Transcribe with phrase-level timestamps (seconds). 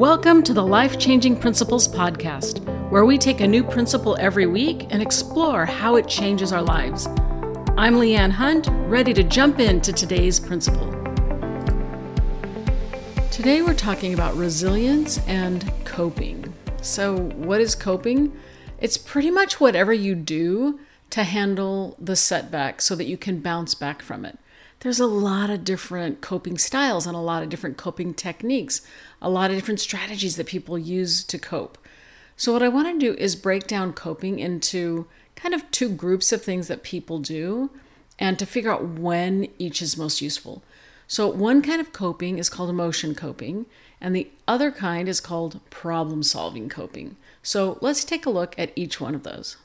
[0.00, 4.86] Welcome to the Life Changing Principles Podcast, where we take a new principle every week
[4.88, 7.06] and explore how it changes our lives.
[7.76, 10.90] I'm Leanne Hunt, ready to jump into today's principle.
[13.30, 16.50] Today we're talking about resilience and coping.
[16.80, 18.34] So, what is coping?
[18.78, 20.80] It's pretty much whatever you do
[21.10, 24.38] to handle the setback so that you can bounce back from it
[24.80, 28.80] there's a lot of different coping styles and a lot of different coping techniques,
[29.20, 31.78] a lot of different strategies that people use to cope.
[32.36, 36.32] So, what I want to do is break down coping into kind of two groups
[36.32, 37.70] of things that people do
[38.18, 40.62] and to figure out when each is most useful.
[41.06, 43.66] So, one kind of coping is called emotion coping,
[44.00, 47.16] and the other kind is called problem solving coping.
[47.42, 49.58] So, let's take a look at each one of those.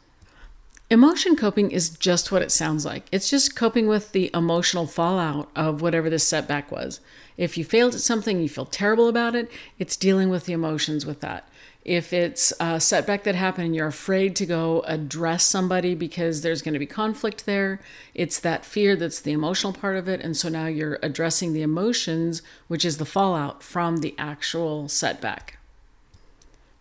[0.91, 3.05] Emotion coping is just what it sounds like.
[3.11, 6.99] It's just coping with the emotional fallout of whatever this setback was.
[7.37, 11.03] If you failed at something, you feel terrible about it, it's dealing with the emotions
[11.03, 11.49] with that.
[11.83, 16.61] If it's a setback that happened and you're afraid to go address somebody because there's
[16.61, 17.81] going to be conflict there,
[18.13, 20.21] it's that fear that's the emotional part of it.
[20.21, 25.57] And so now you're addressing the emotions, which is the fallout from the actual setback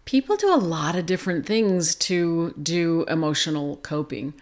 [0.05, 4.35] people do a lot of different things to do emotional coping.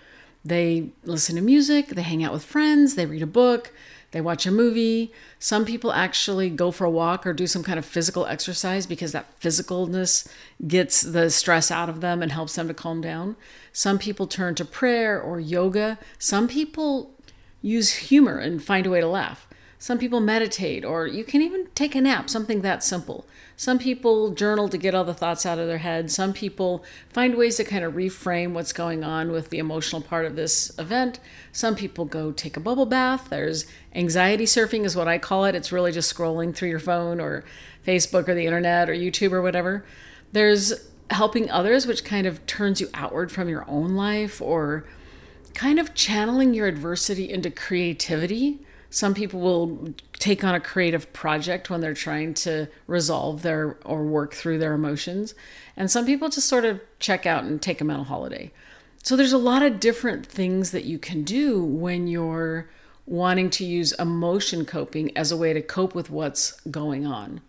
[0.45, 3.73] They listen to music, they hang out with friends, they read a book,
[4.11, 5.13] they watch a movie.
[5.39, 9.13] Some people actually go for a walk or do some kind of physical exercise because
[9.13, 10.29] that physicalness
[10.67, 13.37] gets the stress out of them and helps them to calm down.
[13.73, 15.99] Some people turn to prayer or yoga.
[16.19, 17.13] Some people
[17.63, 19.47] use humor and find a way to laugh.
[19.83, 23.27] Some people meditate, or you can even take a nap, something that simple.
[23.57, 26.09] Some people journal to get all the thoughts out of their head.
[26.09, 30.25] Some people find ways to kind of reframe what's going on with the emotional part
[30.25, 31.19] of this event.
[31.51, 33.27] Some people go take a bubble bath.
[33.29, 35.57] There's anxiety surfing, is what I call it.
[35.57, 37.43] It's really just scrolling through your phone or
[37.85, 39.85] Facebook or the internet or YouTube or whatever.
[40.31, 44.85] There's helping others, which kind of turns you outward from your own life or
[45.55, 48.61] kind of channeling your adversity into creativity
[48.93, 54.05] some people will take on a creative project when they're trying to resolve their or
[54.05, 55.35] work through their emotions.
[55.79, 58.53] And some people just sort of check out and take a mental holiday.
[59.03, 62.69] So there's a lot of different things that you can do when you're
[63.07, 67.41] wanting to use emotion coping as a way to cope with what's going on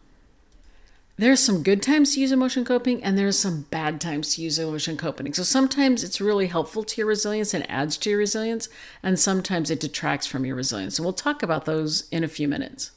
[1.17, 4.57] there's some good times to use emotion coping and there's some bad times to use
[4.57, 5.33] emotion coping.
[5.33, 8.67] So sometimes it's really helpful to your resilience and adds to your resilience,
[9.03, 10.97] and sometimes it detracts from your resilience.
[10.97, 12.91] And we'll talk about those in a few minutes.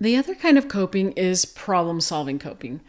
[0.00, 2.80] The other kind of coping is problem solving coping.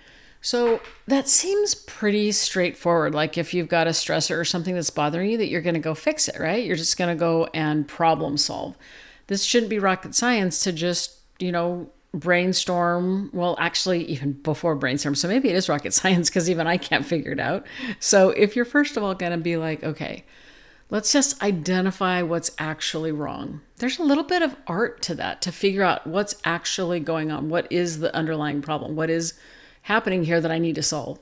[0.42, 3.14] So that seems pretty straightforward.
[3.14, 5.80] Like if you've got a stressor or something that's bothering you, that you're going to
[5.80, 6.66] go fix it, right?
[6.66, 8.78] You're just going to go and problem solve.
[9.28, 15.16] This shouldn't be rocket science to just, you know, brainstorm well actually even before brainstorm.
[15.16, 17.66] So maybe it is rocket science because even i can't figure it out.
[18.00, 20.24] So if you're first of all going to be like okay
[20.90, 23.62] let's just identify what's actually wrong.
[23.78, 27.50] There's a little bit of art to that to figure out what's actually going on.
[27.50, 28.96] What is the underlying problem?
[28.96, 29.34] What is
[29.84, 31.20] happening here that i need to solve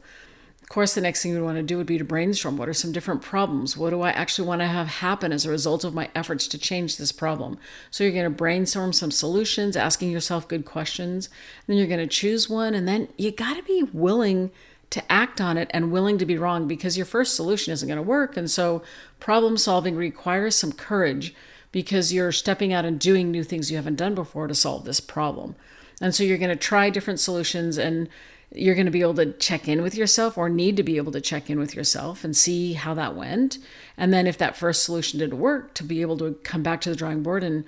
[0.72, 2.74] course, the next thing you would want to do would be to brainstorm what are
[2.74, 3.76] some different problems?
[3.76, 6.58] What do I actually want to have happen as a result of my efforts to
[6.58, 7.58] change this problem?
[7.90, 11.30] So you're going to brainstorm some solutions, asking yourself good questions.
[11.68, 14.50] Then you're going to choose one, and then you got to be willing
[14.92, 17.98] to act on it and willing to be wrong because your first solution isn't going
[17.98, 18.38] to work.
[18.38, 18.82] And so
[19.20, 21.36] problem solving requires some courage
[21.72, 25.00] because you're stepping out and doing new things you haven't done before to solve this
[25.00, 25.56] problem.
[26.02, 28.10] And so you're going to try different solutions and
[28.54, 31.12] you're going to be able to check in with yourself or need to be able
[31.14, 33.58] to check in with yourself and see how that went.
[33.98, 36.90] And then if that first solution didn't work, to be able to come back to
[36.90, 37.64] the drawing board and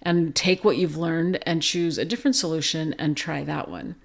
[0.00, 3.96] and take what you've learned and choose a different solution and try that one.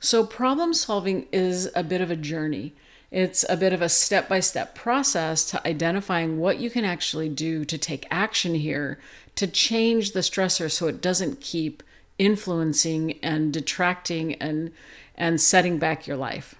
[0.00, 2.74] So problem solving is a bit of a journey.
[3.10, 7.28] It's a bit of a step by step process to identifying what you can actually
[7.28, 9.00] do to take action here
[9.34, 11.82] to change the stressor so it doesn't keep
[12.18, 14.70] influencing and detracting and
[15.16, 16.54] and setting back your life.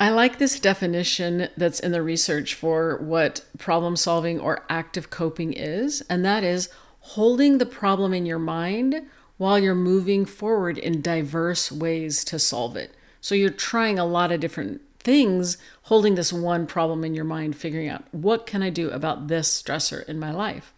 [0.00, 5.52] I like this definition that's in the research for what problem solving or active coping
[5.52, 6.68] is, and that is
[7.00, 9.02] holding the problem in your mind
[9.36, 12.94] while you're moving forward in diverse ways to solve it.
[13.20, 17.56] So you're trying a lot of different things, holding this one problem in your mind,
[17.56, 20.72] figuring out what can I do about this stressor in my life.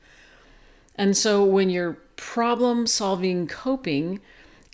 [0.96, 4.20] And so when you're problem solving coping,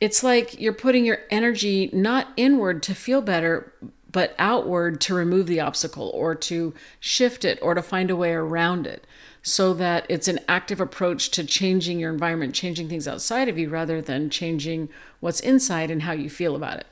[0.00, 3.73] it's like you're putting your energy not inward to feel better,
[4.11, 8.32] but outward to remove the obstacle or to shift it or to find a way
[8.32, 9.06] around it
[9.43, 13.69] so that it's an active approach to changing your environment, changing things outside of you
[13.69, 14.88] rather than changing
[15.20, 16.87] what's inside and how you feel about it.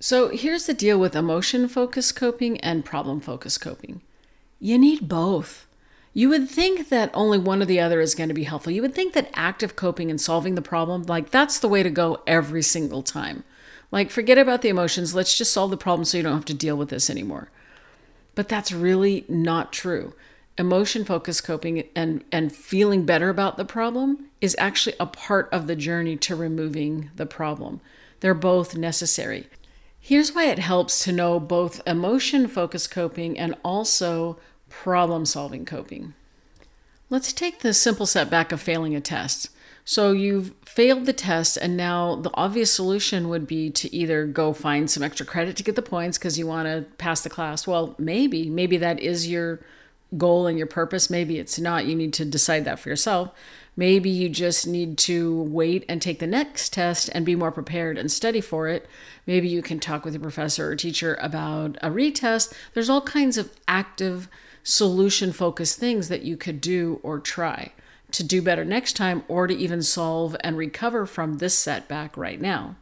[0.00, 4.02] So here's the deal with emotion focused coping and problem focused coping
[4.58, 5.65] you need both.
[6.16, 8.72] You would think that only one or the other is going to be helpful.
[8.72, 11.90] You would think that active coping and solving the problem, like that's the way to
[11.90, 13.44] go every single time.
[13.92, 15.14] Like, forget about the emotions.
[15.14, 17.50] Let's just solve the problem so you don't have to deal with this anymore.
[18.34, 20.14] But that's really not true.
[20.56, 25.66] Emotion focused coping and, and feeling better about the problem is actually a part of
[25.66, 27.82] the journey to removing the problem.
[28.20, 29.48] They're both necessary.
[30.00, 36.14] Here's why it helps to know both emotion focused coping and also problem solving coping.
[37.08, 39.50] Let's take the simple setback of failing a test.
[39.84, 44.52] So you've failed the test, and now the obvious solution would be to either go
[44.52, 47.68] find some extra credit to get the points because you want to pass the class.
[47.68, 49.60] Well, maybe, maybe that is your
[50.18, 51.08] goal and your purpose.
[51.08, 51.86] Maybe it's not.
[51.86, 53.30] You need to decide that for yourself.
[53.76, 57.96] Maybe you just need to wait and take the next test and be more prepared
[57.96, 58.88] and study for it.
[59.26, 62.52] Maybe you can talk with your professor or teacher about a retest.
[62.74, 64.28] There's all kinds of active
[64.66, 67.70] solution focused things that you could do or try
[68.10, 72.40] to do better next time or to even solve and recover from this setback right
[72.40, 72.74] now.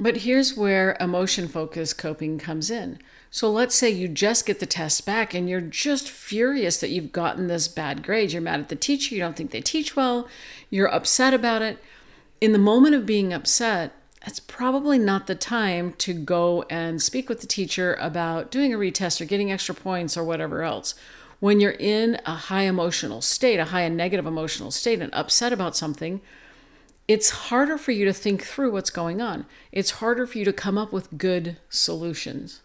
[0.00, 2.98] But here's where emotion focused coping comes in.
[3.30, 7.12] So let's say you just get the test back and you're just furious that you've
[7.12, 8.32] gotten this bad grade.
[8.32, 10.26] You're mad at the teacher, you don't think they teach well,
[10.70, 11.78] you're upset about it.
[12.40, 13.92] In the moment of being upset,
[14.24, 18.78] that's probably not the time to go and speak with the teacher about doing a
[18.78, 20.94] retest or getting extra points or whatever else.
[21.40, 25.52] When you're in a high emotional state, a high and negative emotional state, and upset
[25.52, 26.20] about something,
[27.08, 29.44] it's harder for you to think through what's going on.
[29.72, 32.60] It's harder for you to come up with good solutions.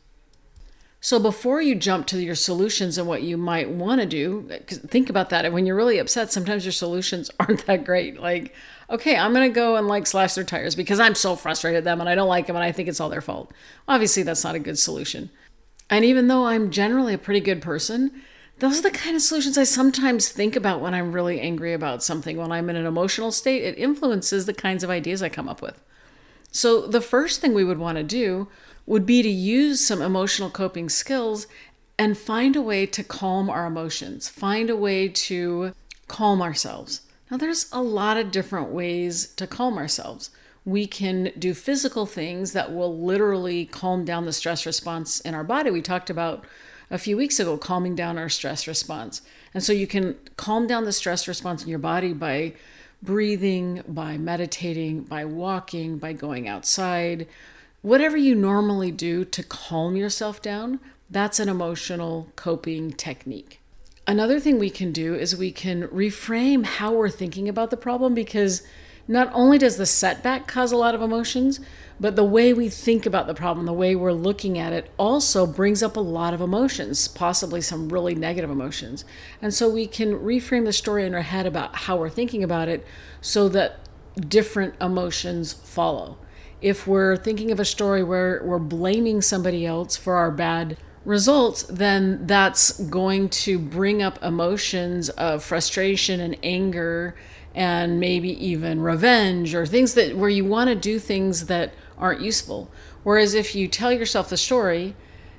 [1.07, 5.09] So before you jump to your solutions and what you might want to do, think
[5.09, 5.45] about that.
[5.45, 8.19] And when you're really upset, sometimes your solutions aren't that great.
[8.19, 8.53] Like,
[8.89, 11.83] okay, I'm going to go and like slash their tires because I'm so frustrated at
[11.85, 13.53] them and I don't like them and I think it's all their fault.
[13.87, 15.29] Obviously, that's not a good solution.
[15.89, 18.11] And even though I'm generally a pretty good person,
[18.59, 22.03] those are the kind of solutions I sometimes think about when I'm really angry about
[22.03, 22.35] something.
[22.35, 25.61] When I'm in an emotional state, it influences the kinds of ideas I come up
[25.61, 25.81] with.
[26.51, 28.49] So, the first thing we would want to do
[28.87, 31.45] would be to use some emotional coping skills
[31.99, 35.73] and find a way to calm our emotions, find a way to
[36.07, 37.01] calm ourselves.
[37.29, 40.29] Now, there's a lot of different ways to calm ourselves.
[40.63, 45.43] We can do physical things that will literally calm down the stress response in our
[45.43, 45.69] body.
[45.69, 46.45] We talked about
[46.89, 49.21] a few weeks ago calming down our stress response.
[49.53, 52.53] And so you can calm down the stress response in your body by
[53.01, 57.27] breathing, by meditating, by walking, by going outside.
[57.87, 63.61] Whatever you normally do to calm yourself down, that's an emotional coping technique.
[64.05, 68.13] Another thing we can do is we can reframe how we're thinking about the problem
[68.13, 68.61] because
[69.07, 71.61] not only does the setback cause a lot of emotions,
[71.97, 75.47] but the way we think about the problem, the way we're looking at it, also
[75.47, 79.05] brings up a lot of emotions, possibly some really negative emotions.
[79.41, 82.67] And so we can reframe the story in our head about how we're thinking about
[82.67, 82.85] it
[83.21, 83.79] so that
[84.27, 86.17] different emotions follow.
[86.61, 91.63] If we're thinking of a story where we're blaming somebody else for our bad results,
[91.63, 97.15] then that's going to bring up emotions of frustration and anger
[97.55, 102.21] and maybe even revenge or things that where you want to do things that aren't
[102.21, 102.69] useful.
[103.03, 104.95] Whereas if you tell yourself the story,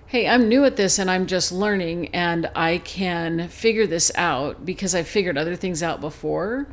[0.06, 4.64] hey, I'm new at this and I'm just learning and I can figure this out
[4.64, 6.66] because I've figured other things out before,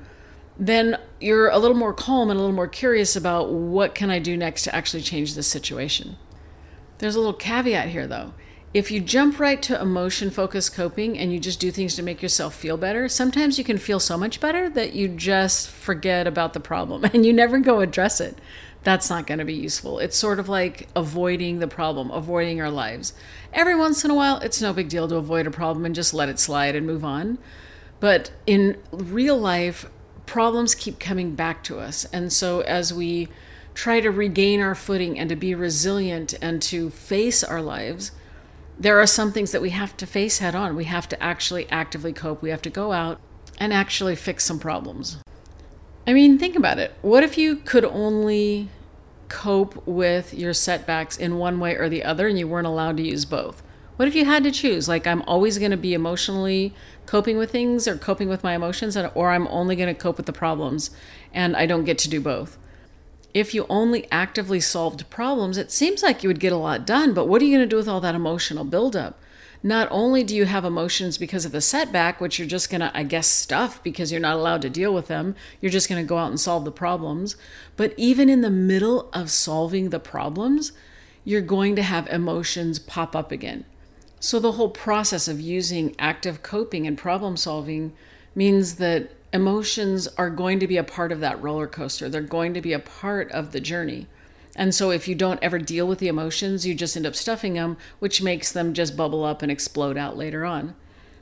[0.57, 4.19] then you're a little more calm and a little more curious about what can I
[4.19, 6.17] do next to actually change this situation.
[6.99, 8.33] There's a little caveat here though.
[8.73, 12.21] If you jump right to emotion focused coping and you just do things to make
[12.21, 16.53] yourself feel better, sometimes you can feel so much better that you just forget about
[16.53, 18.37] the problem and you never go address it.
[18.83, 19.99] That's not going to be useful.
[19.99, 23.13] It's sort of like avoiding the problem, avoiding our lives.
[23.51, 26.13] Every once in a while, it's no big deal to avoid a problem and just
[26.13, 27.39] let it slide and move on.
[27.99, 29.89] But in real life,
[30.25, 32.05] problems keep coming back to us.
[32.05, 33.29] And so as we
[33.73, 38.11] try to regain our footing and to be resilient and to face our lives,
[38.79, 40.75] there are some things that we have to face head on.
[40.75, 42.41] We have to actually actively cope.
[42.41, 43.19] We have to go out
[43.57, 45.17] and actually fix some problems.
[46.07, 46.93] I mean, think about it.
[47.01, 48.69] What if you could only
[49.27, 53.03] cope with your setbacks in one way or the other and you weren't allowed to
[53.03, 53.63] use both?
[53.95, 54.87] What if you had to choose?
[54.87, 56.73] Like, I'm always going to be emotionally
[57.05, 60.25] coping with things or coping with my emotions, or I'm only going to cope with
[60.25, 60.91] the problems
[61.33, 62.57] and I don't get to do both
[63.35, 67.13] if you only actively solved problems, it seems like you would get a lot done,
[67.13, 69.19] but what are you going to do with all that emotional buildup?
[69.61, 72.97] Not only do you have emotions because of the setback, which you're just going to,
[72.97, 76.07] I guess, stuff because you're not allowed to deal with them, you're just going to
[76.07, 77.35] go out and solve the problems,
[77.75, 80.71] but even in the middle of solving the problems,
[81.25, 83.65] you're going to have emotions pop up again.
[84.25, 87.93] So, the whole process of using active coping and problem solving
[88.33, 92.09] means that emotions are going to be a part of that roller coaster.
[92.09, 94.07] They're going to be a part of the journey.
[94.55, 97.53] And so, if you don't ever deal with the emotions, you just end up stuffing
[97.53, 100.73] them, which makes them just bubble up and explode out later on.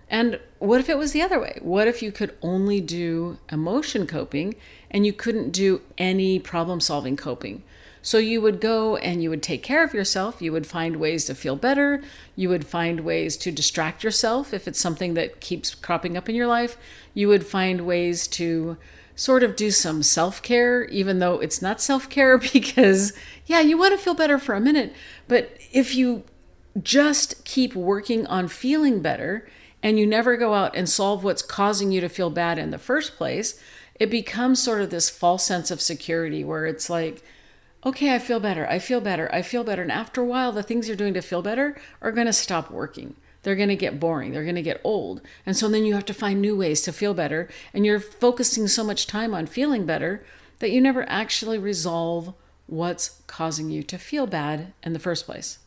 [0.10, 1.60] And what if it was the other way?
[1.62, 4.55] What if you could only do emotion coping
[4.89, 7.63] and you couldn't do any problem solving coping?
[8.05, 10.41] So you would go and you would take care of yourself.
[10.41, 12.03] You would find ways to feel better.
[12.36, 16.36] You would find ways to distract yourself if it's something that keeps cropping up in
[16.36, 16.77] your life.
[17.13, 18.77] You would find ways to
[19.15, 23.13] sort of do some self care, even though it's not self care, because,
[23.45, 24.93] yeah, you want to feel better for a minute.
[25.29, 26.25] But if you
[26.81, 29.48] just keep working on feeling better
[29.81, 32.77] and you never go out and solve what's causing you to feel bad in the
[32.77, 33.57] first place,
[33.98, 37.24] it becomes sort of this false sense of security where it's like,
[37.85, 38.67] okay, I feel better.
[38.69, 39.29] I feel better.
[39.33, 39.81] I feel better.
[39.81, 42.71] And after a while, the things you're doing to feel better are going to stop
[42.71, 43.15] working.
[43.43, 44.31] They're going to get boring.
[44.31, 45.21] They're going to get old.
[45.45, 47.49] And so then you have to find new ways to feel better.
[47.73, 50.25] And you're focusing so much time on feeling better
[50.59, 52.33] that you never actually resolve
[52.67, 55.59] what's causing you to feel bad in the first place.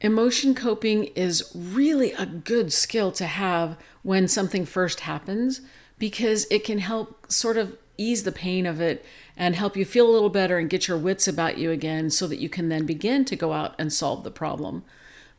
[0.00, 5.60] Emotion coping is really a good skill to have when something first happens
[6.00, 9.04] because it can help sort of ease the pain of it
[9.36, 12.26] and help you feel a little better and get your wits about you again so
[12.26, 14.84] that you can then begin to go out and solve the problem.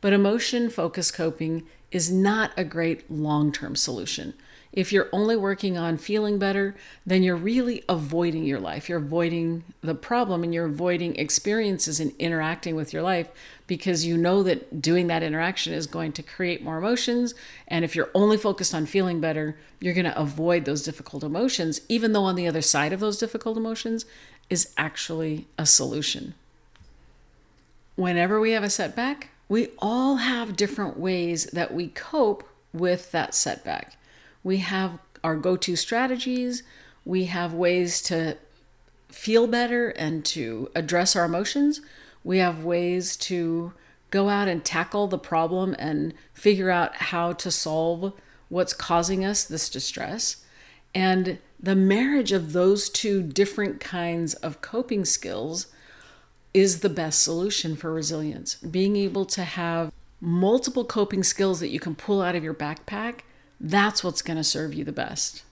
[0.00, 4.34] But emotion focused coping is not a great long term solution.
[4.74, 6.74] If you're only working on feeling better,
[7.06, 8.88] then you're really avoiding your life.
[8.88, 13.28] You're avoiding the problem and you're avoiding experiences and interacting with your life
[13.68, 17.36] because you know that doing that interaction is going to create more emotions.
[17.68, 21.80] And if you're only focused on feeling better, you're going to avoid those difficult emotions,
[21.88, 24.04] even though on the other side of those difficult emotions
[24.50, 26.34] is actually a solution.
[27.94, 33.36] Whenever we have a setback, we all have different ways that we cope with that
[33.36, 33.96] setback.
[34.44, 36.62] We have our go to strategies,
[37.04, 38.36] we have ways to
[39.08, 41.80] feel better and to address our emotions.
[42.22, 43.72] We have ways to
[44.10, 48.12] go out and tackle the problem and figure out how to solve
[48.48, 50.44] what's causing us this distress.
[50.94, 55.66] And the marriage of those two different kinds of coping skills
[56.52, 58.54] is the best solution for resilience.
[58.56, 63.20] Being able to have multiple coping skills that you can pull out of your backpack
[63.64, 65.42] that's what's going to serve you the best.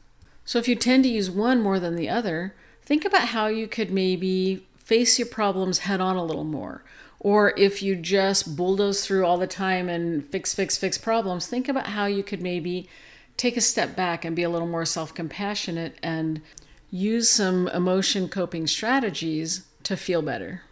[0.44, 2.54] So if you tend to use one more than the other,
[2.84, 6.84] think about how you could maybe face your problems head on a little more.
[7.20, 11.68] Or if you just bulldoze through all the time and fix, fix, fix problems, think
[11.68, 12.86] about how you could maybe
[13.36, 16.42] take a step back and be a little more self compassionate and
[16.90, 20.62] use some emotion coping strategies to feel better.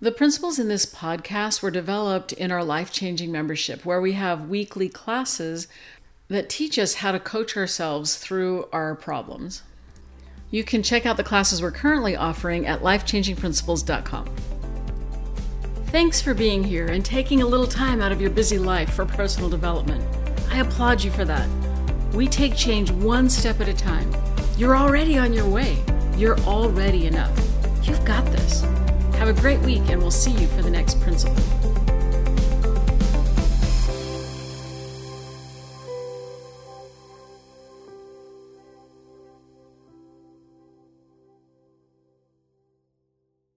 [0.00, 4.48] The principles in this podcast were developed in our life changing membership, where we have
[4.48, 5.68] weekly classes
[6.32, 9.62] that teach us how to coach ourselves through our problems.
[10.50, 14.28] You can check out the classes we're currently offering at lifechangingprinciples.com.
[15.86, 19.04] Thanks for being here and taking a little time out of your busy life for
[19.04, 20.02] personal development.
[20.50, 21.48] I applaud you for that.
[22.14, 24.10] We take change one step at a time.
[24.56, 25.76] You're already on your way.
[26.16, 27.36] You're already enough.
[27.82, 28.62] You've got this.
[29.16, 31.61] Have a great week, and we'll see you for the next principle.